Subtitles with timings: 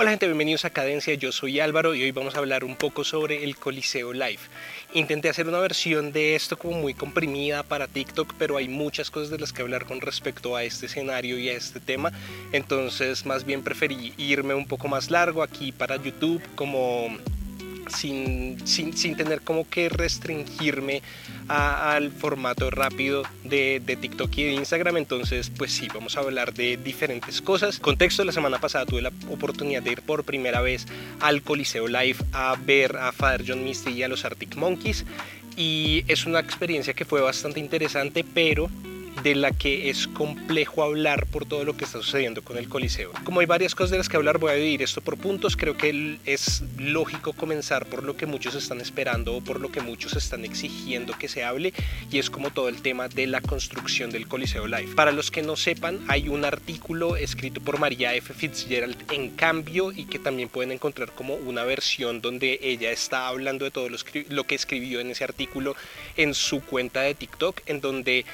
[0.00, 3.04] Hola gente, bienvenidos a Cadencia, yo soy Álvaro y hoy vamos a hablar un poco
[3.04, 4.38] sobre el Coliseo Live.
[4.94, 9.28] Intenté hacer una versión de esto como muy comprimida para TikTok, pero hay muchas cosas
[9.28, 12.12] de las que hablar con respecto a este escenario y a este tema,
[12.52, 17.14] entonces más bien preferí irme un poco más largo aquí para YouTube como
[17.90, 21.02] sin, sin, sin, tener como que restringirme
[21.48, 24.96] al formato rápido de, de, TikTok y de Instagram.
[24.96, 27.78] Entonces, pues sí, vamos a hablar de diferentes cosas.
[27.78, 30.86] Contexto, la semana pasada tuve la oportunidad de ir por primera vez
[31.20, 35.04] al Coliseo Live a ver a Father John Misty y a los Arctic Monkeys.
[35.56, 38.70] Y es una experiencia que fue bastante interesante, pero
[39.22, 43.12] de la que es complejo hablar por todo lo que está sucediendo con el Coliseo.
[43.24, 45.56] Como hay varias cosas de las que hablar, voy a dividir esto por puntos.
[45.56, 49.80] Creo que es lógico comenzar por lo que muchos están esperando o por lo que
[49.80, 51.72] muchos están exigiendo que se hable
[52.10, 54.94] y es como todo el tema de la construcción del Coliseo Live.
[54.94, 58.32] Para los que no sepan, hay un artículo escrito por María F.
[58.34, 63.64] Fitzgerald en cambio y que también pueden encontrar como una versión donde ella está hablando
[63.64, 63.88] de todo
[64.28, 65.76] lo que escribió en ese artículo
[66.16, 68.24] en su cuenta de TikTok, en donde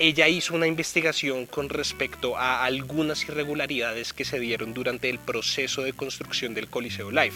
[0.00, 5.82] ella hizo una investigación con respecto a algunas irregularidades que se dieron durante el proceso
[5.82, 7.34] de construcción del Coliseo Live.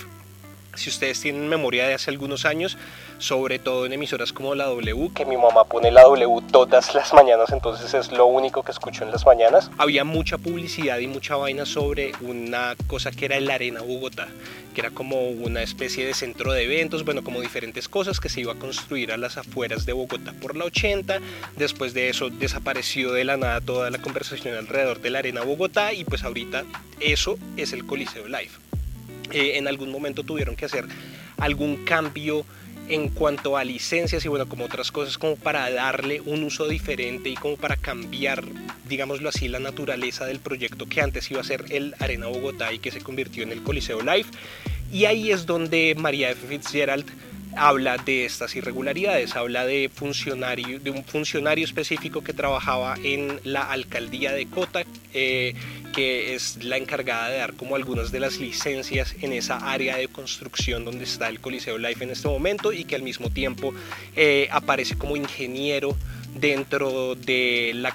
[0.77, 2.77] Si ustedes tienen memoria de hace algunos años,
[3.19, 7.12] sobre todo en emisoras como la W, que mi mamá pone la W todas las
[7.14, 11.36] mañanas, entonces es lo único que escucho en las mañanas, había mucha publicidad y mucha
[11.36, 14.28] vaina sobre una cosa que era el Arena Bogotá,
[14.75, 18.41] que era como una especie de centro de eventos, bueno, como diferentes cosas que se
[18.41, 21.20] iba a construir a las afueras de Bogotá por la 80.
[21.56, 25.92] Después de eso desapareció de la nada toda la conversación alrededor de la Arena Bogotá
[25.92, 26.64] y pues ahorita
[27.00, 28.50] eso es el Coliseo Live.
[29.33, 30.86] Eh, en algún momento tuvieron que hacer
[31.39, 32.44] algún cambio
[32.89, 37.30] en cuanto a licencias y bueno, como otras cosas, como para darle un uso diferente
[37.30, 38.45] y como para cambiar,
[38.89, 42.78] digámoslo así, la naturaleza del proyecto que antes iba a ser el Arena Bogotá y
[42.78, 44.27] que se convirtió en el Coliseo Live.
[44.92, 46.47] Y ahí es donde María F.
[46.47, 47.06] Fitzgerald
[47.56, 53.70] habla de estas irregularidades, habla de, funcionario, de un funcionario específico que trabajaba en la
[53.70, 55.55] alcaldía de Cota, eh,
[55.94, 60.08] que es la encargada de dar como algunas de las licencias en esa área de
[60.08, 63.72] construcción donde está el Coliseo Life en este momento y que al mismo tiempo
[64.16, 65.96] eh, aparece como ingeniero
[66.34, 67.94] dentro de la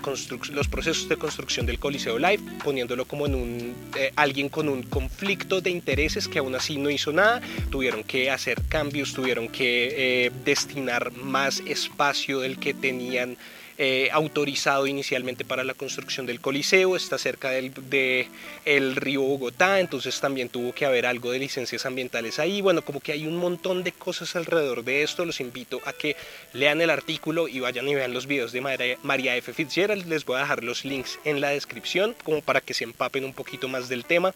[0.53, 4.83] los procesos de construcción del Coliseo Live, poniéndolo como en un eh, alguien con un
[4.83, 10.25] conflicto de intereses que aún así no hizo nada, tuvieron que hacer cambios, tuvieron que
[10.25, 13.37] eh, destinar más espacio del que tenían
[13.81, 18.28] eh, autorizado inicialmente para la construcción del Coliseo, está cerca del de
[18.66, 22.59] el río Bogotá, entonces también tuvo que haber algo de licencias ambientales ahí.
[22.59, 25.23] Bueno, como que hay un montón de cosas alrededor de esto.
[25.23, 26.17] Los invito a que
[26.51, 29.53] lean el artículo y vayan y vean los videos de María F.
[29.53, 30.07] Fitzgerald.
[30.07, 33.34] Les voy a dejar los links en la descripción como para que se empapen un
[33.34, 34.34] poquito más del tema.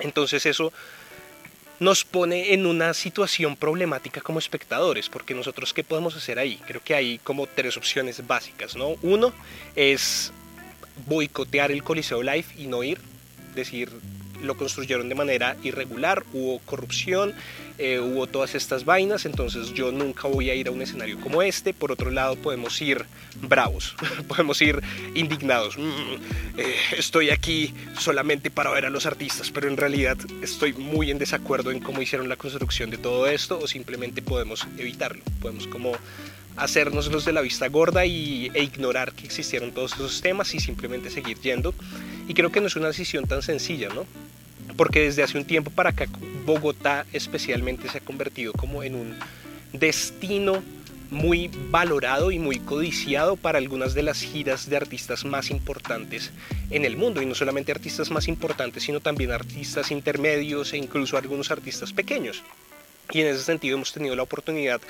[0.00, 0.72] Entonces eso
[1.80, 6.60] nos pone en una situación problemática como espectadores, porque nosotros qué podemos hacer ahí?
[6.66, 8.96] Creo que hay como tres opciones básicas, ¿no?
[9.02, 9.32] Uno
[9.74, 10.32] es
[11.06, 13.00] boicotear el Coliseo Live y no ir,
[13.54, 13.90] decir,
[14.44, 17.34] lo construyeron de manera irregular, hubo corrupción,
[17.78, 21.42] eh, hubo todas estas vainas, entonces yo nunca voy a ir a un escenario como
[21.42, 21.74] este.
[21.74, 23.04] Por otro lado, podemos ir
[23.42, 23.96] bravos,
[24.28, 24.80] podemos ir
[25.14, 25.76] indignados.
[25.76, 31.10] Mm, eh, estoy aquí solamente para ver a los artistas, pero en realidad estoy muy
[31.10, 35.66] en desacuerdo en cómo hicieron la construcción de todo esto, o simplemente podemos evitarlo, podemos
[35.66, 35.92] como
[36.56, 40.60] hacernos los de la vista gorda y, e ignorar que existieron todos esos temas y
[40.60, 41.74] simplemente seguir yendo.
[42.28, 44.06] Y creo que no es una decisión tan sencilla, ¿no?
[44.76, 46.06] Porque desde hace un tiempo para acá
[46.44, 49.14] Bogotá especialmente se ha convertido como en un
[49.72, 50.62] destino
[51.10, 56.32] muy valorado y muy codiciado para algunas de las giras de artistas más importantes
[56.70, 57.22] en el mundo.
[57.22, 62.42] Y no solamente artistas más importantes sino también artistas intermedios e incluso algunos artistas pequeños.
[63.12, 64.80] Y en ese sentido hemos tenido la oportunidad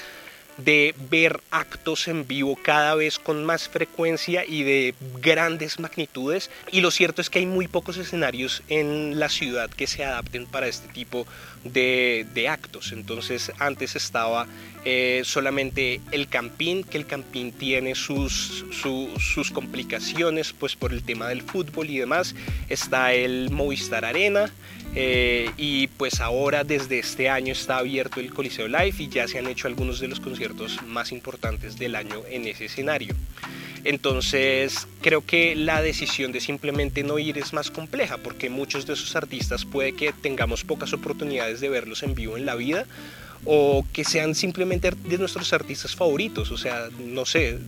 [0.57, 6.51] de ver actos en vivo cada vez con más frecuencia y de grandes magnitudes.
[6.71, 10.47] Y lo cierto es que hay muy pocos escenarios en la ciudad que se adapten
[10.47, 11.27] para este tipo
[11.65, 12.93] de, actos.
[12.93, 14.47] Entonces antes estaba
[14.85, 18.65] eh, solamente el Campín que el Campín tiene sus,
[19.19, 22.35] sus complicaciones pues por el tema del fútbol y demás.
[22.69, 24.53] Está el Movistar Arena
[24.95, 29.39] eh, y pues ahora desde este año está abierto el Coliseo Live y ya se
[29.39, 33.15] han hecho algunos de los conciertos más importantes del año en ese escenario.
[33.85, 38.95] Entonces creo que la decisión de simplemente no ir es más compleja porque muchos de
[38.95, 42.87] esos artistas puede que tengamos pocas oportunidades de verlos en vivo en la vida
[43.45, 46.51] o que sean simplemente de nuestros artistas favoritos.
[46.51, 47.59] O sea, no sé,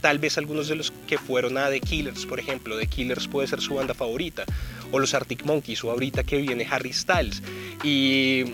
[0.00, 3.48] tal vez algunos de los que fueron a The Killers, por ejemplo, The Killers puede
[3.48, 4.44] ser su banda favorita,
[4.92, 7.42] o los Arctic Monkeys, o ahorita que viene Harry Styles.
[7.82, 8.44] Y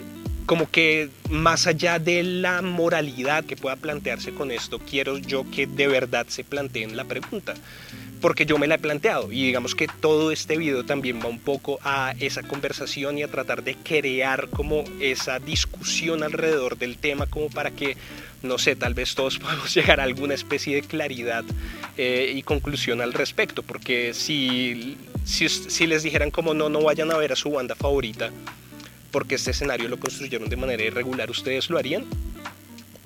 [0.46, 5.66] como que más allá de la moralidad que pueda plantearse con esto, quiero yo que
[5.66, 7.54] de verdad se planteen la pregunta
[8.20, 11.38] porque yo me la he planteado y digamos que todo este video también va un
[11.38, 17.26] poco a esa conversación y a tratar de crear como esa discusión alrededor del tema
[17.26, 17.96] como para que
[18.42, 21.44] no sé, tal vez todos podamos llegar a alguna especie de claridad
[21.96, 27.10] eh, y conclusión al respecto, porque si, si, si les dijeran como no, no vayan
[27.10, 28.30] a ver a su banda favorita,
[29.10, 32.06] porque este escenario lo construyeron de manera irregular, ¿ustedes lo harían?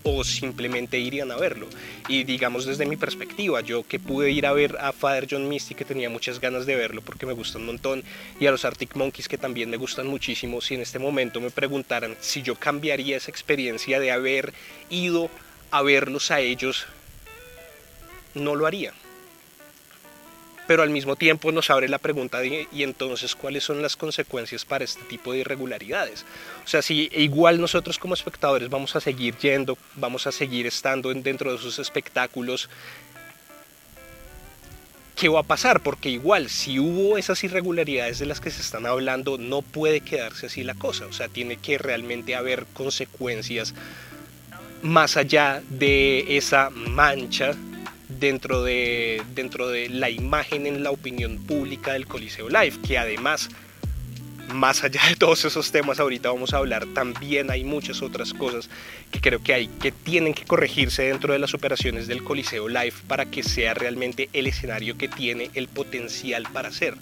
[0.05, 1.67] o simplemente irían a verlo.
[2.09, 5.75] Y digamos desde mi perspectiva, yo que pude ir a ver a Father John Misty,
[5.75, 8.05] que tenía muchas ganas de verlo porque me gusta un montón,
[8.39, 11.51] y a los Arctic Monkeys, que también me gustan muchísimo, si en este momento me
[11.51, 14.53] preguntaran si yo cambiaría esa experiencia de haber
[14.91, 15.31] ido
[15.71, 16.87] a verlos a ellos,
[18.35, 18.93] no lo haría
[20.67, 24.65] pero al mismo tiempo nos abre la pregunta de, y entonces cuáles son las consecuencias
[24.65, 26.25] para este tipo de irregularidades.
[26.65, 31.13] O sea, si igual nosotros como espectadores vamos a seguir yendo, vamos a seguir estando
[31.13, 32.69] dentro de esos espectáculos,
[35.17, 35.81] ¿qué va a pasar?
[35.81, 40.47] Porque igual si hubo esas irregularidades de las que se están hablando, no puede quedarse
[40.47, 41.07] así la cosa.
[41.07, 43.75] O sea, tiene que realmente haber consecuencias
[44.83, 47.55] más allá de esa mancha
[48.19, 53.49] dentro de, dentro de la imagen en la opinión pública del Coliseo Live, que además,
[54.53, 58.71] más allá de todos esos temas ahorita vamos a hablar, también hay muchas otras cosas
[59.11, 62.95] que creo que hay que tienen que corregirse dentro de las operaciones del Coliseo Live
[63.07, 66.95] para que sea realmente el escenario que tiene el potencial para ser.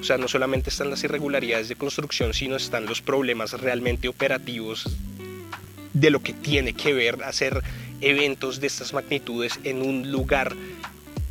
[0.00, 4.88] O sea, no solamente están las irregularidades de construcción, sino están los problemas realmente operativos
[5.92, 7.62] de lo que tiene que ver hacer
[8.00, 10.54] eventos de estas magnitudes en un lugar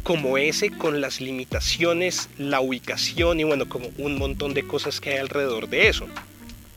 [0.04, 5.12] como ese con las limitaciones, la ubicación y bueno, como un montón de cosas que
[5.12, 6.08] hay alrededor de eso.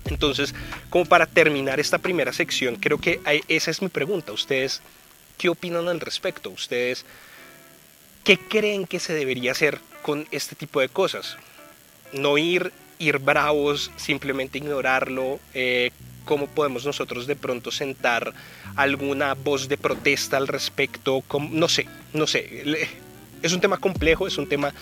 [0.06, 0.52] Entonces,
[0.88, 4.32] como para terminar esta primera sección, creo que esa es mi pregunta.
[4.32, 4.82] ¿Ustedes
[5.38, 6.50] qué opinan al respecto?
[6.50, 7.04] ¿Ustedes
[8.24, 11.36] qué creen que se debería hacer con este tipo de cosas?
[12.12, 15.92] No ir, ir bravos, simplemente ignorarlo, eh,
[16.24, 18.32] cómo podemos nosotros de pronto sentar
[18.76, 22.88] alguna voz de protesta al respecto, no sé, no sé,
[23.42, 24.72] es un tema complejo, es un tema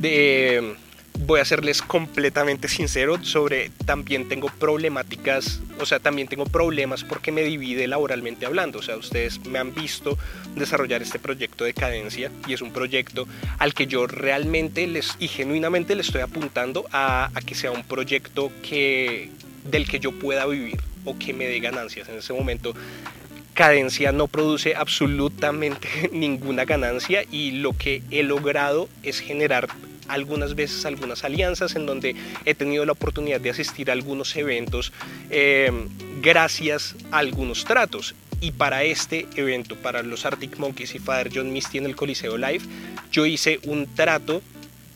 [0.00, 0.76] de,
[1.20, 7.32] voy a serles completamente sincero sobre, también tengo problemáticas, o sea, también tengo problemas porque
[7.32, 10.18] me divide laboralmente hablando, o sea, ustedes me han visto
[10.54, 13.26] desarrollar este proyecto de cadencia y es un proyecto
[13.58, 17.84] al que yo realmente les y genuinamente le estoy apuntando a, a que sea un
[17.84, 19.30] proyecto que,
[19.64, 22.08] del que yo pueda vivir o que me dé ganancias.
[22.08, 22.74] En ese momento
[23.54, 29.68] Cadencia no produce absolutamente ninguna ganancia y lo que he logrado es generar
[30.08, 32.14] algunas veces algunas alianzas en donde
[32.44, 34.92] he tenido la oportunidad de asistir a algunos eventos
[35.30, 35.70] eh,
[36.20, 38.14] gracias a algunos tratos.
[38.40, 42.36] Y para este evento, para los Arctic Monkeys y Father John Misty en el Coliseo
[42.36, 42.60] Live,
[43.10, 44.42] yo hice un trato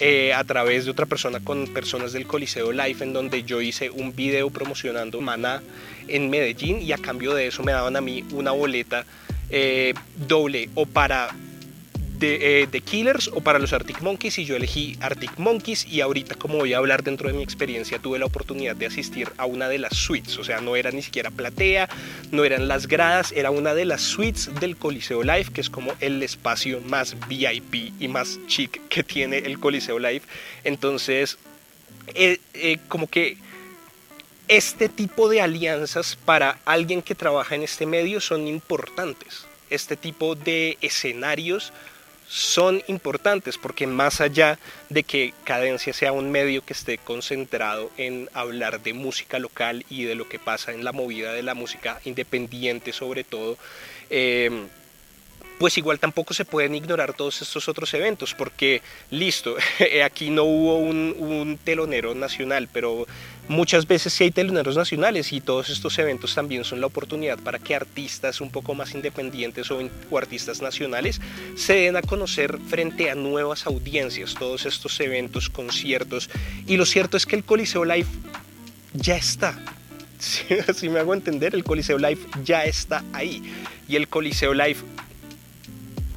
[0.00, 3.90] eh, a través de otra persona con personas del Coliseo Life en donde yo hice
[3.90, 5.60] un video promocionando Maná
[6.06, 9.04] en Medellín y a cambio de eso me daban a mí una boleta
[9.50, 9.94] eh,
[10.28, 11.34] doble o para
[12.18, 16.34] de, eh, Killers o para los Arctic Monkeys y yo elegí Arctic Monkeys y ahorita
[16.34, 19.68] como voy a hablar dentro de mi experiencia tuve la oportunidad de asistir a una
[19.68, 21.88] de las suites, o sea, no era ni siquiera platea,
[22.30, 25.92] no eran las gradas, era una de las suites del Coliseo Live, que es como
[26.00, 30.22] el espacio más VIP y más chic que tiene el Coliseo Live.
[30.64, 31.38] Entonces,
[32.14, 33.36] eh, eh, como que
[34.48, 39.46] este tipo de alianzas para alguien que trabaja en este medio son importantes.
[39.70, 41.72] Este tipo de escenarios
[42.28, 44.58] son importantes porque más allá
[44.90, 50.04] de que Cadencia sea un medio que esté concentrado en hablar de música local y
[50.04, 53.56] de lo que pasa en la movida de la música independiente sobre todo,
[54.10, 54.68] eh,
[55.58, 58.80] pues igual tampoco se pueden ignorar todos estos otros eventos, porque
[59.10, 59.56] listo,
[60.04, 63.06] aquí no hubo un, telonero nacional, pero
[63.48, 67.58] muchas veces sí hay teloneros nacionales y todos estos eventos también son la oportunidad para
[67.58, 69.80] que artistas un poco más independientes o,
[70.16, 71.20] artistas nacionales
[71.56, 76.28] se den a conocer frente a nuevas audiencias, todos estos eventos, conciertos,
[76.66, 78.08] y lo cierto es que el Coliseo Live
[78.94, 79.58] ya está,
[80.74, 83.42] si me hago entender, el Coliseo Live ya está ahí.
[83.88, 84.78] Y el Coliseo Live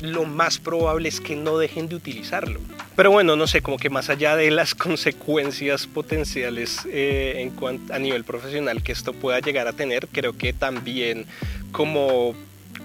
[0.02, 2.60] lo más probable es que no dejen de utilizarlo.
[2.96, 7.94] Pero bueno, no sé, como que más allá de las consecuencias potenciales eh, en cuanto,
[7.94, 11.26] a nivel profesional que esto pueda llegar a tener, creo que también
[11.72, 12.36] como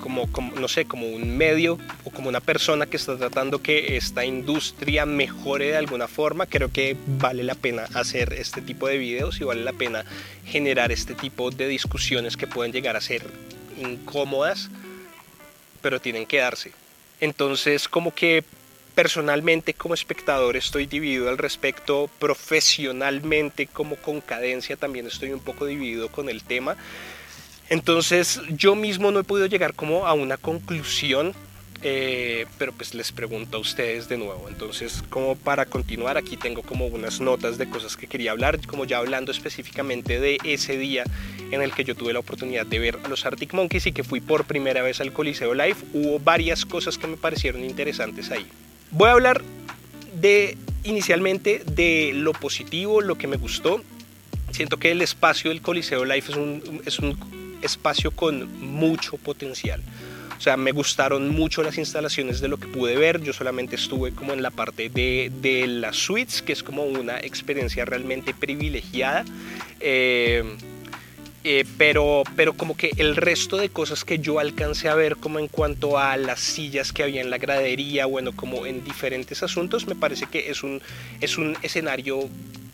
[0.01, 0.29] como,
[0.61, 5.07] no sé, como un medio o como una persona que está tratando que esta industria
[5.07, 9.45] mejore de alguna forma, creo que vale la pena hacer este tipo de videos y
[9.45, 10.05] vale la pena
[10.45, 13.23] generar este tipo de discusiones que pueden llegar a ser
[13.81, 14.71] incómodas,
[15.83, 16.73] pero tienen que darse.
[17.21, 18.45] Entonces, como que
[18.97, 25.67] personalmente como espectador estoy dividido al respecto, profesionalmente como con cadencia también estoy un poco
[25.67, 26.77] dividido con el tema.
[27.69, 31.35] Entonces yo mismo no he podido llegar como a una conclusión,
[31.83, 34.49] eh, pero pues les pregunto a ustedes de nuevo.
[34.49, 38.87] Entonces como para continuar aquí tengo como unas notas de cosas que quería hablar, como
[38.87, 41.05] ya hablando específicamente de ese día
[41.51, 44.05] en el que yo tuve la oportunidad de ver a los Arctic Monkeys y que
[44.05, 48.47] fui por primera vez al Coliseo Live, hubo varias cosas que me parecieron interesantes ahí.
[48.91, 49.43] Voy a hablar
[50.21, 53.83] de inicialmente de lo positivo, lo que me gustó.
[54.51, 57.19] Siento que el espacio del Coliseo Life es un, es un
[57.63, 59.83] espacio con mucho potencial.
[60.37, 63.23] O sea, me gustaron mucho las instalaciones de lo que pude ver.
[63.23, 67.19] Yo solamente estuve como en la parte de, de las suites, que es como una
[67.19, 69.25] experiencia realmente privilegiada.
[69.81, 70.45] Eh,
[71.49, 75.39] eh, pero, pero como que el resto de cosas que yo alcancé a ver como
[75.39, 79.87] en cuanto a las sillas que había en la gradería, bueno, como en diferentes asuntos,
[79.87, 80.83] me parece que es un,
[81.21, 82.29] es un escenario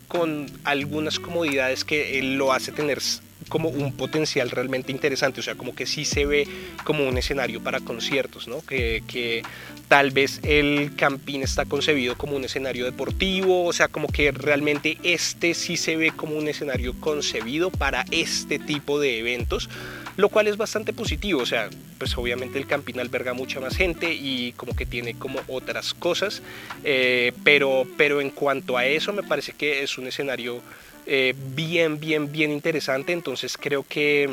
[0.07, 2.99] con algunas comodidades que lo hace tener
[3.43, 6.47] como un potencial realmente interesante, o sea, como que sí se ve
[6.83, 8.61] como un escenario para conciertos, ¿no?
[8.61, 9.43] Que, que
[9.87, 14.97] tal vez el campín está concebido como un escenario deportivo, o sea, como que realmente
[15.03, 19.69] este sí se ve como un escenario concebido para este tipo de eventos,
[20.17, 24.13] lo cual es bastante positivo, o sea, pues obviamente el campín alberga mucha más gente
[24.13, 26.41] y como que tiene como otras cosas,
[26.83, 30.61] eh, pero, pero en cuanto a eso me parece que es un escenario
[31.05, 33.13] eh, bien, bien, bien interesante.
[33.13, 34.29] Entonces creo que,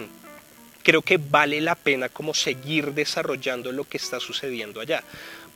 [0.83, 5.03] creo que vale la pena como seguir desarrollando lo que está sucediendo allá.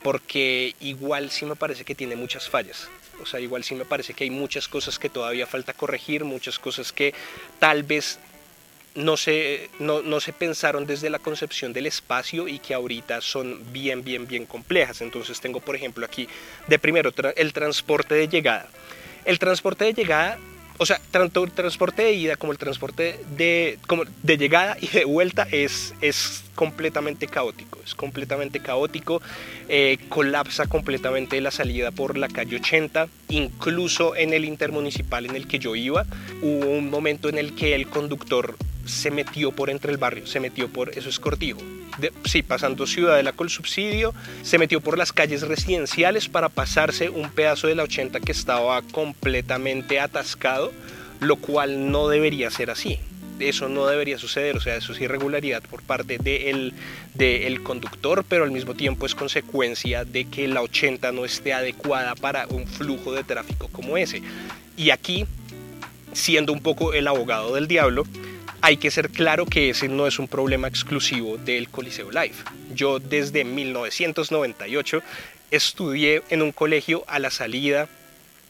[0.03, 2.89] Porque igual sí me parece que tiene muchas fallas.
[3.21, 6.59] O sea, igual sí me parece que hay muchas cosas que todavía falta corregir, muchas
[6.59, 7.13] cosas que
[7.59, 8.19] tal vez
[8.93, 13.61] no se, no, no, se pensaron desde la concepción del espacio y que ahorita son
[13.71, 15.01] bien, bien, bien complejas.
[15.01, 16.27] Entonces tengo, por ejemplo, aquí
[16.67, 18.67] de primero el transporte de llegada.
[19.25, 20.37] El transporte de llegada
[20.77, 24.87] o sea, tanto el transporte de ida como el transporte de, como de llegada y
[24.87, 29.21] de vuelta es, es completamente caótico, es completamente caótico,
[29.69, 35.47] eh, colapsa completamente la salida por la calle 80, incluso en el intermunicipal en el
[35.47, 36.05] que yo iba,
[36.41, 38.55] hubo un momento en el que el conductor
[38.85, 41.61] se metió por entre el barrio, se metió por, eso es cortijo,
[42.25, 44.13] sí, pasando Ciudad de la Col Subsidio,
[44.43, 48.81] se metió por las calles residenciales para pasarse un pedazo de la 80 que estaba
[48.81, 50.71] completamente atascado,
[51.19, 52.99] lo cual no debería ser así.
[53.39, 56.73] Eso no debería suceder, o sea, eso es irregularidad por parte del
[57.15, 61.53] de el conductor, pero al mismo tiempo es consecuencia de que la 80 no esté
[61.53, 64.21] adecuada para un flujo de tráfico como ese.
[64.77, 65.25] Y aquí,
[66.13, 68.05] siendo un poco el abogado del diablo,
[68.65, 72.33] hay que ser claro que ese no es un problema exclusivo del Coliseo Live.
[72.73, 75.03] Yo desde 1998
[75.51, 77.87] estudié en un colegio a la salida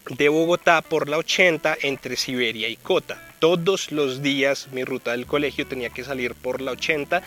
[0.10, 3.22] de Bogotá por la 80 entre Siberia y Cota.
[3.40, 7.22] Todos los días mi ruta del colegio tenía que salir por la 80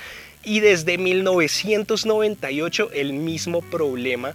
[0.44, 4.32] y desde 1998 el mismo problema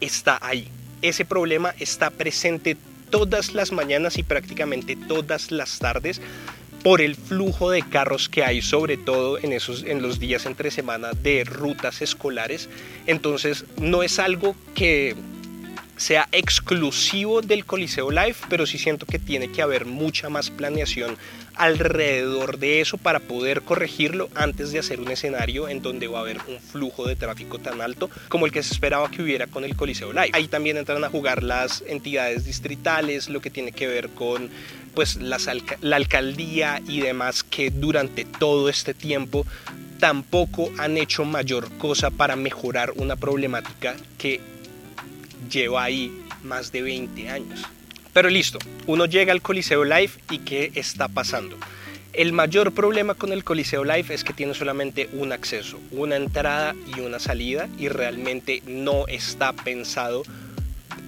[0.00, 0.68] está ahí.
[1.02, 2.78] Ese problema está presente
[3.10, 6.22] todas las mañanas y prácticamente todas las tardes
[6.84, 10.70] por el flujo de carros que hay, sobre todo en, esos, en los días entre
[10.70, 12.68] semana de rutas escolares.
[13.06, 15.16] Entonces no es algo que
[16.04, 21.16] sea exclusivo del Coliseo Live, pero sí siento que tiene que haber mucha más planeación
[21.54, 26.20] alrededor de eso para poder corregirlo antes de hacer un escenario en donde va a
[26.20, 29.64] haber un flujo de tráfico tan alto como el que se esperaba que hubiera con
[29.64, 30.32] el Coliseo Live.
[30.34, 34.50] Ahí también entran a jugar las entidades distritales, lo que tiene que ver con
[34.94, 35.38] pues la
[35.96, 39.46] alcaldía y demás que durante todo este tiempo
[40.00, 44.52] tampoco han hecho mayor cosa para mejorar una problemática que
[45.54, 47.62] lleva ahí más de 20 años.
[48.12, 51.56] Pero listo, uno llega al Coliseo Live y ¿qué está pasando?
[52.12, 56.74] El mayor problema con el Coliseo Live es que tiene solamente un acceso, una entrada
[56.96, 60.22] y una salida y realmente no está pensado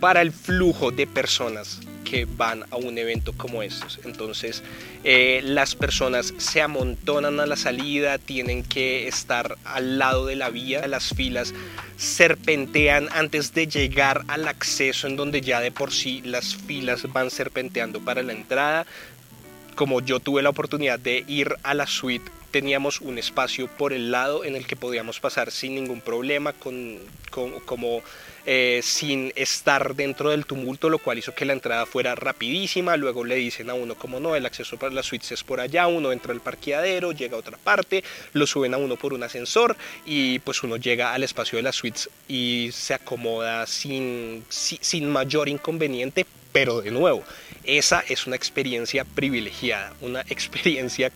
[0.01, 4.01] para el flujo de personas que van a un evento como estos.
[4.05, 4.63] Entonces
[5.05, 10.51] eh, las personas se amontonan a la salida, tienen que estar al lado de la
[10.51, 11.53] vía, las filas
[11.97, 17.31] serpentean antes de llegar al acceso en donde ya de por sí las filas van
[17.31, 18.87] serpenteando para la entrada.
[19.75, 24.11] Como yo tuve la oportunidad de ir a la suite teníamos un espacio por el
[24.11, 26.99] lado en el que podíamos pasar sin ningún problema, con,
[27.67, 28.03] como
[28.47, 32.97] eh, sin estar dentro del tumulto, lo cual hizo que la entrada fuera rapidísima.
[32.97, 35.87] Luego le dicen a uno como no, el acceso para las suites es por allá,
[35.87, 39.77] uno entra al parqueadero, llega a otra parte, lo suben a uno por un ascensor
[40.07, 45.51] y pues uno llega al espacio de las suites y se acomoda sin, sin mayor
[45.51, 47.23] inconveniente, pero de nuevo,
[47.65, 51.13] esa es una experiencia privilegiada, una experiencia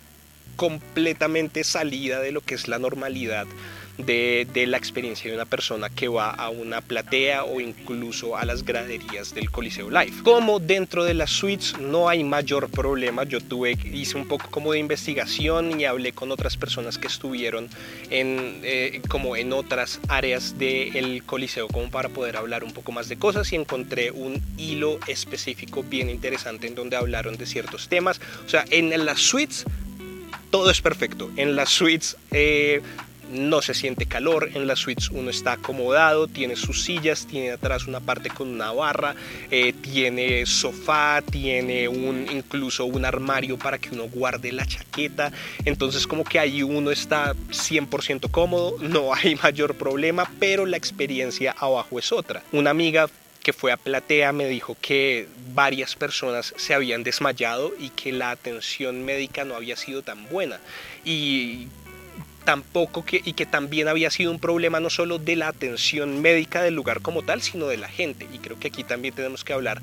[0.57, 3.47] completamente salida de lo que es la normalidad
[4.02, 8.64] de, la experiencia de una persona que va a una platea o incluso a las
[8.64, 10.12] graderías del Coliseo Live.
[10.23, 14.73] Como dentro de las suites no hay mayor problema, yo tuve, hice un poco como
[14.73, 17.69] de investigación y hablé con otras personas que estuvieron
[18.11, 23.09] en, eh, como en otras áreas del Coliseo como para poder hablar un poco más
[23.09, 28.21] de cosas y encontré un hilo específico bien interesante en donde hablaron de ciertos temas.
[28.47, 29.66] O sea, en las suites
[30.50, 31.30] todo es perfecto.
[31.37, 32.83] En las suites eh,
[33.33, 37.87] no se siente calor, en las suites uno está acomodado, tiene sus sillas, tiene atrás
[37.87, 39.14] una parte con una barra,
[39.50, 45.33] eh, tiene sofá, tiene un, incluso un armario para que uno guarde la chaqueta,
[45.64, 51.54] entonces como que ahí uno está 100% cómodo, no hay mayor problema, pero la experiencia
[51.57, 52.42] abajo es otra.
[52.52, 53.09] Una amiga
[53.42, 58.30] que fue a Platea me dijo que varias personas se habían desmayado y que la
[58.30, 60.61] atención médica no había sido tan buena.
[61.04, 61.68] Y
[62.44, 66.62] tampoco que, y que también había sido un problema no solo de la atención médica
[66.62, 68.26] del lugar como tal, sino de la gente.
[68.32, 69.80] Y creo que aquí también tenemos que hablar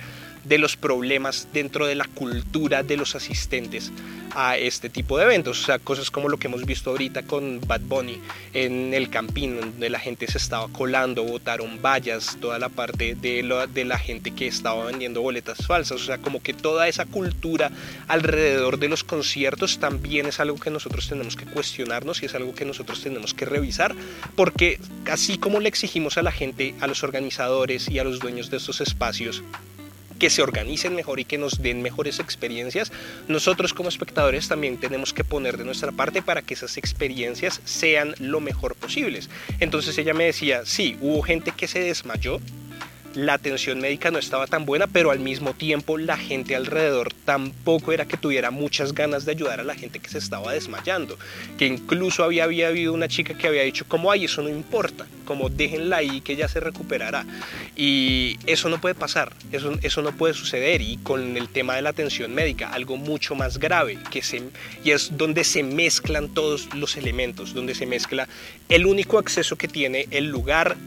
[0.48, 3.92] de los problemas dentro de la cultura de los asistentes
[4.36, 5.62] a este tipo de eventos.
[5.62, 8.22] O sea, cosas como lo que hemos visto ahorita con Bad Bunny
[8.54, 13.44] en el Campín, donde la gente se estaba colando, botaron vallas, toda la parte de,
[13.44, 16.02] lo, de la gente que estaba vendiendo boletas falsas.
[16.02, 17.72] O sea, como que toda esa cultura
[18.08, 22.54] alrededor de los conciertos también es algo que nosotros tenemos que cuestionarnos y es algo
[22.54, 23.96] que nosotros tenemos que revisar,
[24.36, 28.50] porque así como le exigimos a la gente, a los organizadores y a los dueños
[28.50, 29.44] de estos espacios,
[30.18, 32.92] que se organicen mejor y que nos den mejores experiencias,
[33.28, 38.16] nosotros como espectadores también tenemos que poner de nuestra parte para que esas experiencias sean
[38.20, 39.30] lo mejor posibles.
[39.60, 42.40] Entonces ella me decía, sí, hubo gente que se desmayó,
[43.18, 47.92] la atención médica no estaba tan buena, pero al mismo tiempo la gente alrededor tampoco
[47.92, 51.18] era que tuviera muchas ganas de ayudar a la gente que se estaba desmayando,
[51.58, 55.08] que incluso había, había habido una chica que había dicho como, ay, eso no importa,
[55.26, 57.26] como déjenla ahí que ya se recuperará.
[57.76, 60.82] Y eso no puede pasar, eso, eso no puede suceder.
[60.82, 64.44] Y con el tema de la atención médica, algo mucho más grave, que se,
[64.84, 68.28] y es donde se mezclan todos los elementos, donde se mezcla
[68.70, 70.78] el único acceso que tiene el lugar,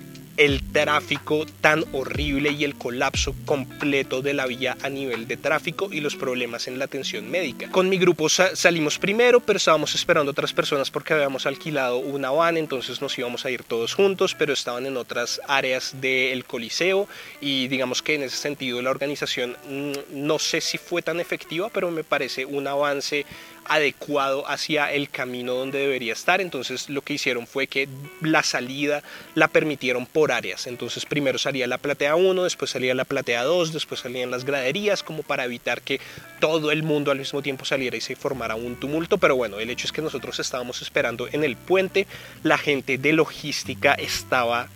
[0.41, 5.91] el tráfico tan horrible y el colapso completo de la vía a nivel de tráfico
[5.93, 7.71] y los problemas en la atención médica.
[7.71, 12.57] Con mi grupo salimos primero, pero estábamos esperando otras personas porque habíamos alquilado una van,
[12.57, 17.07] entonces nos íbamos a ir todos juntos, pero estaban en otras áreas del coliseo
[17.43, 21.69] y digamos que en ese sentido la organización mm, no sé si fue tan efectiva,
[21.69, 23.27] pero me parece un avance
[23.71, 26.41] adecuado hacia el camino donde debería estar.
[26.41, 27.89] Entonces lo que hicieron fue que
[28.21, 29.03] la salida
[29.37, 30.67] la permitieron por áreas.
[30.67, 35.05] Entonces primero salía la platea 1, después salía la platea 2, después salían las graderías
[35.05, 36.01] como para evitar que
[36.41, 39.19] todo el mundo al mismo tiempo saliera y se formara un tumulto.
[39.19, 42.09] Pero bueno, el hecho es que nosotros estábamos esperando en el puente.
[42.43, 44.69] La gente de logística estaba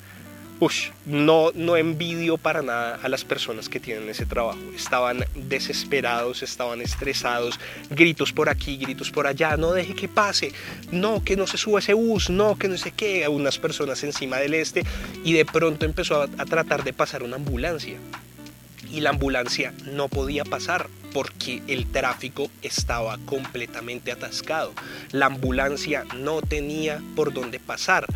[1.06, 4.60] no, no envidio para nada a las personas que tienen ese trabajo.
[4.74, 7.58] Estaban desesperados, estaban estresados,
[7.90, 10.52] gritos por aquí, gritos por allá, no deje que pase,
[10.90, 14.38] no, que no se suba ese bus, no, que no sé qué, unas personas encima
[14.38, 14.84] del este
[15.24, 17.98] y de pronto empezó a tratar de pasar una ambulancia
[18.94, 24.72] y la ambulancia no podía pasar porque el tráfico estaba completamente atascado.
[25.10, 28.06] La ambulancia no tenía por dónde pasar.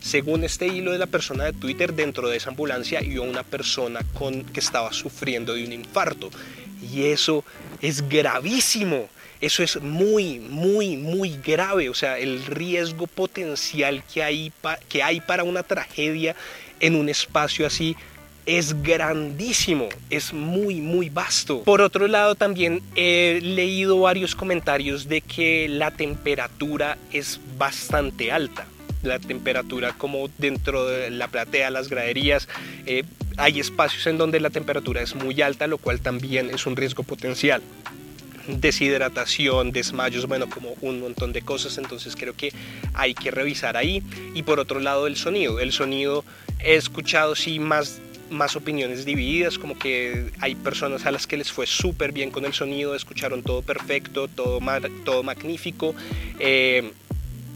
[0.00, 4.00] Según este hilo de la persona de Twitter, dentro de esa ambulancia iba una persona
[4.52, 6.30] que estaba sufriendo de un infarto.
[6.92, 7.44] Y eso
[7.80, 9.08] es gravísimo.
[9.40, 11.88] Eso es muy, muy, muy grave.
[11.88, 14.52] O sea, el riesgo potencial que hay,
[14.88, 16.36] que hay para una tragedia
[16.78, 17.96] en un espacio así
[18.46, 21.62] es grandísimo, es muy, muy vasto.
[21.62, 28.66] Por otro lado, también he leído varios comentarios de que la temperatura es bastante alta.
[29.02, 32.48] La temperatura como dentro de la platea, las graderías,
[32.86, 33.04] eh,
[33.36, 37.02] hay espacios en donde la temperatura es muy alta, lo cual también es un riesgo
[37.02, 37.62] potencial
[38.48, 42.52] deshidratación, desmayos, bueno, como un montón de cosas, entonces creo que
[42.94, 44.02] hay que revisar ahí.
[44.34, 46.24] Y por otro lado el sonido, el sonido
[46.58, 51.52] he escuchado sí más más opiniones divididas, como que hay personas a las que les
[51.52, 54.58] fue súper bien con el sonido, escucharon todo perfecto, todo,
[55.04, 55.94] todo magnífico.
[56.38, 56.92] Eh,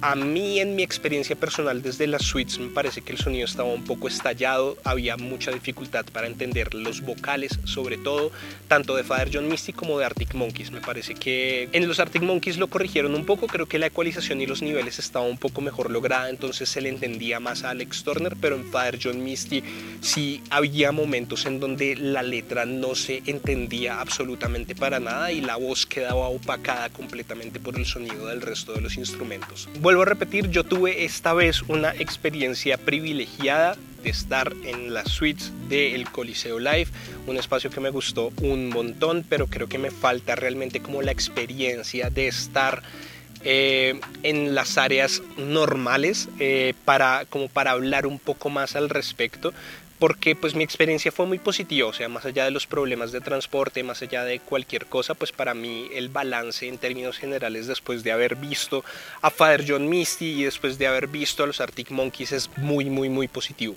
[0.02, 3.68] a mí en mi experiencia personal desde las suites me parece que el sonido estaba
[3.70, 8.30] un poco estallado, había mucha dificultad para entender los vocales, sobre todo
[8.68, 10.70] tanto de Father John Misty como de Arctic Monkeys.
[10.70, 14.40] Me parece que en los Arctic Monkeys lo corrigieron un poco, creo que la ecualización
[14.40, 18.04] y los niveles estaba un poco mejor lograda, entonces se le entendía más a Alex
[18.04, 19.62] Turner, pero en Father John Misty
[20.00, 25.56] sí había momentos en donde la letra no se entendía absolutamente para nada y la
[25.56, 30.50] voz quedaba opacada completamente por el sonido del resto de los instrumentos vuelvo a repetir,
[30.50, 36.88] yo tuve esta vez una experiencia privilegiada de estar en las suites del Coliseo Live,
[37.28, 41.12] un espacio que me gustó un montón, pero creo que me falta realmente como la
[41.12, 42.82] experiencia de estar
[43.44, 49.52] eh, en las áreas normales eh, para como para hablar un poco más al respecto
[49.98, 53.20] porque pues mi experiencia fue muy positiva, o sea, más allá de los problemas de
[53.20, 58.02] transporte, más allá de cualquier cosa, pues para mí el balance en términos generales después
[58.02, 58.84] de haber visto
[59.22, 62.86] a Father John Misty y después de haber visto a los Arctic Monkeys es muy
[62.90, 63.76] muy muy positivo.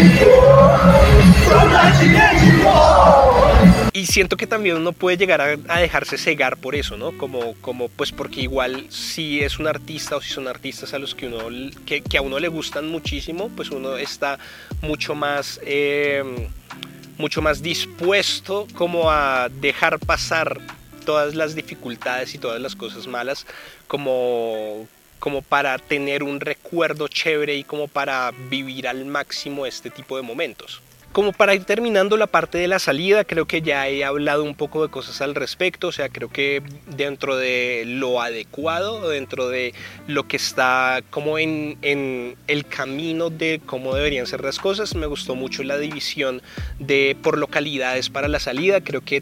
[4.21, 7.17] siento que también uno puede llegar a, dejarse cegar por eso, ¿no?
[7.17, 11.15] Como, como, pues porque igual si es un artista o si son artistas a los
[11.15, 11.39] que, uno,
[11.87, 14.37] que, a uno le gustan muchísimo, pues uno está
[14.83, 16.49] mucho más, em,
[17.17, 20.61] mucho más dispuesto como a dejar pasar
[21.03, 23.47] todas las dificultades y todas las cosas malas
[23.87, 24.87] como
[25.19, 30.23] como para tener un recuerdo chévere y como para vivir al máximo este tipo de
[30.23, 30.81] momentos.
[31.11, 34.55] Como para ir terminando la parte de la salida, creo que ya he hablado un
[34.55, 39.73] poco de cosas al respecto, o sea, creo que dentro de lo adecuado, dentro de
[40.07, 45.05] lo que está como en, en el camino de cómo deberían ser las cosas, me
[45.05, 46.41] gustó mucho la división
[46.79, 49.21] de por localidades para la salida, creo que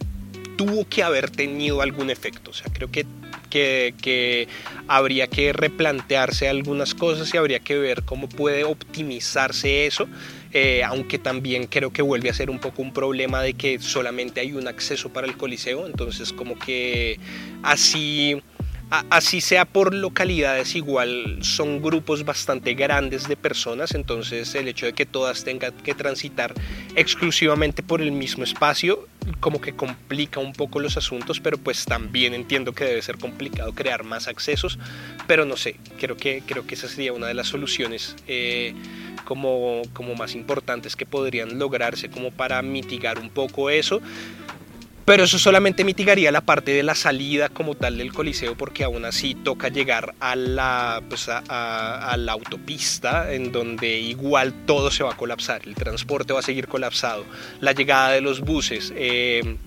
[0.58, 3.06] tuvo que haber tenido algún efecto, o sea, creo que
[3.50, 4.48] que,
[4.88, 10.08] habría que replantearse algunas cosas y habría que ver cómo puede optimizarse eso.
[10.52, 14.42] Eh, aunque también creo que vuelve a ser un poco un problema de que solamente
[14.42, 17.20] hay un acceso para el coliseo, entonces como que
[17.62, 18.42] así
[18.90, 24.94] así sea por localidades, igual son grupos bastante grandes de personas, entonces el hecho de
[24.94, 26.54] que todas tengan que transitar
[26.96, 29.08] exclusivamente por el mismo espacio
[29.40, 33.74] como que complica un poco los asuntos, pero pues también entiendo que debe ser complicado
[33.74, 34.80] crear más accesos,
[35.28, 38.74] pero no sé, creo que, creo que esa sería una de las soluciones eh,
[39.26, 44.02] como, como más importantes que podrían lograrse como para mitigar un poco eso.
[45.10, 49.06] Pero eso solamente mitigaría la parte de la salida como tal del Coliseo, porque aún
[49.06, 55.14] así toca llegar a la, pues a, la autopista, en donde igual todo se va
[55.14, 57.26] a colapsar, el transporte va a seguir colapsado,
[57.60, 59.58] la llegada de los buses, eh,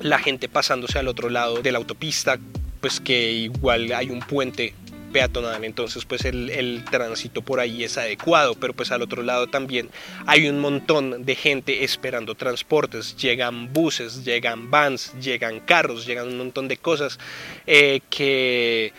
[0.00, 2.40] la gente pasándose al otro lado de la autopista,
[2.80, 4.74] pues que igual hay un puente
[5.12, 9.90] peatonal, entonces pues el, tránsito por ahí es adecuado, pero pues al otro lado también
[10.26, 16.38] hay un montón de gente esperando transportes, llegan buses, llegan vans, llegan carros, llegan un
[16.38, 17.18] montón de cosas
[17.66, 18.92] eh, que,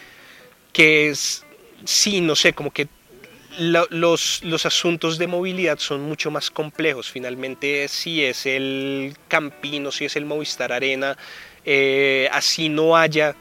[0.73, 1.45] que es,
[1.85, 2.87] sí, no sé, como que
[3.59, 7.11] los, los, asuntos de movilidad son mucho más complejos.
[7.11, 11.17] Finalmente, si es el Campino, si es el Movistar Arena,
[11.65, 13.35] eh, así no haya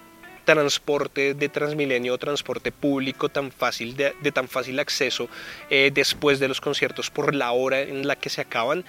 [0.51, 5.29] transporte de Transmilenio transporte público tan fácil de, tan fácil acceso
[5.71, 8.85] eh, después de los conciertos por la hora en la que se acaban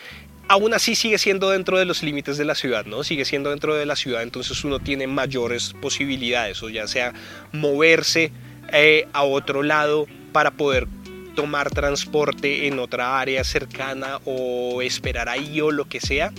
[0.47, 3.03] aún así sigue siendo dentro de los límites de la ciudad, ¿no?
[3.03, 7.13] Sigue siendo dentro de la ciudad, entonces uno tiene mayores posibilidades, o ya sea
[7.53, 8.31] moverse
[8.73, 10.87] eh, a otro lado para poder
[11.35, 16.33] tomar transporte en otra área cercana o esperar ahí o lo que sea,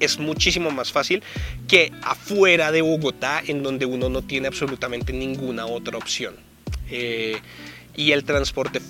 [0.00, 1.22] es muchísimo más fácil
[1.66, 6.34] que afuera de Bogotá, en donde uno no tiene absolutamente ninguna otra opción.
[6.90, 7.38] Eh,
[7.98, 8.80] y el transporte,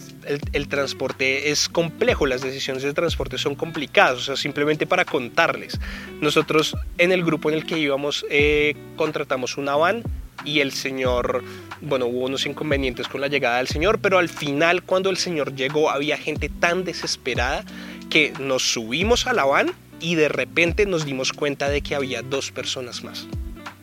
[0.53, 5.81] el, transporte es complejo, las decisiones de transporte son complicadas, o sea, simplemente para contarles.
[6.21, 10.03] Nosotros en el grupo en el que íbamos eh, contratamos una van
[10.45, 11.43] y el señor,
[11.81, 15.55] bueno, hubo unos inconvenientes con la llegada del señor, pero al final cuando el señor
[15.55, 17.65] llegó había gente tan desesperada
[18.11, 22.23] que nos subimos a la van y de repente nos dimos cuenta de que había
[22.23, 23.27] dos personas más.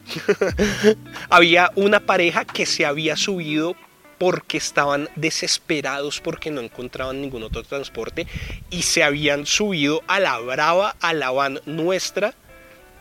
[1.30, 3.76] había una pareja que se había subido
[4.18, 8.28] porque estaban desesperados porque no encontraban ningún otro transporte
[8.70, 12.34] y se habían subido a la brava, a la van nuestra,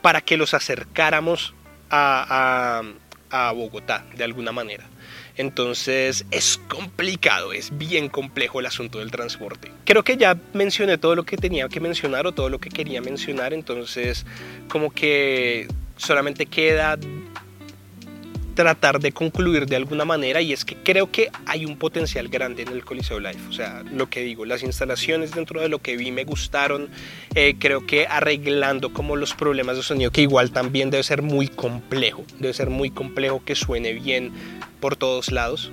[0.03, 1.55] para que los acercáramos
[1.91, 2.83] a,
[3.31, 4.85] a, Bogotá de alguna manera.
[5.37, 9.73] Entonces es complicado, es bien complejo el asunto del transporte.
[9.85, 13.01] Creo que ya mencioné todo lo que tenía que mencionar o todo lo que quería
[13.01, 14.25] mencionar, entonces
[14.69, 16.97] como que solamente queda
[18.55, 22.63] tratar de concluir de alguna manera y es que creo que hay un potencial grande
[22.63, 23.41] en el Coliseo Live.
[23.49, 26.89] O sea, lo que digo, las instalaciones dentro de lo que vi me gustaron.
[27.35, 31.49] Eh, creo que arreglando como los problemas de sonido, que igual también debe ser muy
[31.49, 32.25] complejo.
[32.39, 34.33] Debe ser muy complejo que suene bien
[34.81, 35.73] por todos lados.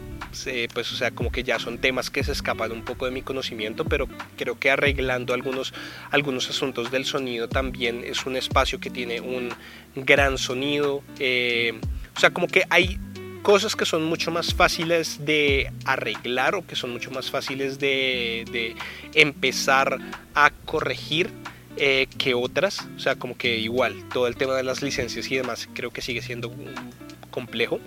[0.74, 3.22] pues o sea, como que ya son temas que se escapan un poco de mi
[3.22, 5.74] conocimiento, pero creo que arreglando algunos,
[6.10, 9.54] algunos asuntos del sonido también es un espacio que tiene un
[9.96, 11.04] gran sonido.
[11.20, 11.74] Eh,
[12.22, 13.00] sea, como que hay
[13.42, 18.76] cosas que son mucho más fáciles de arreglar o que son mucho más fáciles de,
[19.14, 19.98] empezar
[20.36, 21.32] a corregir
[21.78, 22.88] eh, que otras.
[22.96, 26.02] O sea, como que igual, todo el tema de las licencias y demás creo que
[26.02, 26.54] sigue siendo
[27.32, 27.80] complejo.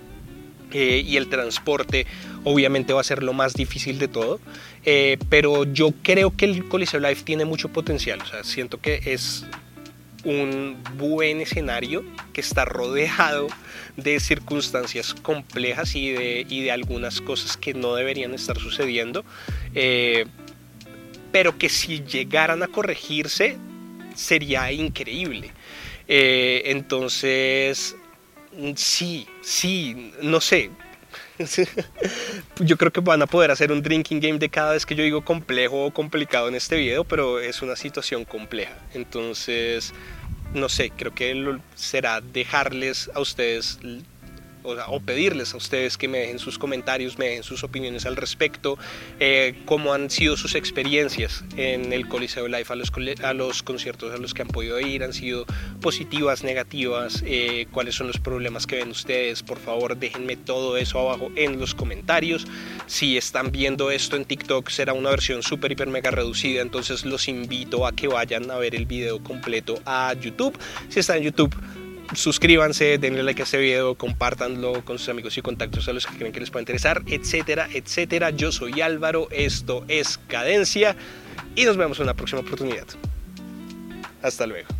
[0.73, 2.05] Eh, y el transporte
[2.43, 4.41] obviamente va a ser lo más difícil de todo.
[4.83, 8.21] Eh, pero yo creo que el Coliseo Life tiene mucho potencial.
[8.21, 9.45] O sea, siento que es
[10.25, 13.47] un buen escenario que está rodeado
[13.95, 19.23] de circunstancias complejas y de, y de algunas cosas que no deberían estar sucediendo,
[19.73, 20.25] eh,
[21.31, 23.57] pero que si llegaran a corregirse
[24.15, 25.51] sería increíble.
[26.07, 27.95] Eh, entonces,
[28.75, 30.71] sí, sí, no sé,
[32.59, 35.03] yo creo que van a poder hacer un drinking game de cada vez que yo
[35.03, 38.77] digo complejo o complicado en este video, pero es una situación compleja.
[38.93, 39.93] Entonces,
[40.53, 43.79] no sé, creo que será dejarles a ustedes
[44.65, 48.77] o, pedirles a ustedes que me dejen sus comentarios, me dejen sus opiniones al respecto,
[49.19, 52.91] eh, cómo han sido sus experiencias en el Coliseo Live, a los,
[53.23, 55.45] a los conciertos a los que han podido ir, han sido
[55.81, 60.99] positivas, negativas, eh, cuáles son los problemas que ven ustedes, por favor déjenme todo eso
[60.99, 62.47] abajo en los comentarios.
[62.87, 67.27] Si están viendo esto en TikTok será una versión súper, hiper, mega reducida, entonces los
[67.27, 70.57] invito a que vayan a ver el video completo a YouTube.
[70.89, 71.55] Si están en YouTube,
[72.13, 76.17] suscríbanse, denle like a este video, compártanlo con sus amigos y contactos a los que
[76.17, 78.29] creen que les pueda interesar, etcétera, etcétera.
[78.29, 80.95] Yo soy Álvaro, esto es Cadencia
[81.55, 82.85] y nos vemos en una próxima oportunidad.
[84.21, 84.67] Hasta luego.